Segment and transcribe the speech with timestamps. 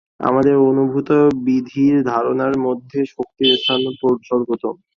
[0.27, 1.09] আমাদের অনুভূত
[1.45, 3.81] বিবিধ ধারণার মধ্যে শক্তির স্থান
[4.27, 4.73] সর্বপ্রথম।